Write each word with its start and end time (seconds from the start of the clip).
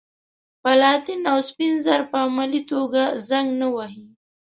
پلاتین 0.61 1.21
او 1.31 1.39
سپین 1.49 1.73
زر 1.85 2.01
په 2.11 2.17
عملي 2.25 2.61
توګه 2.71 3.03
زنګ 3.29 3.47
نه 3.61 3.67
وهي. 3.73 4.03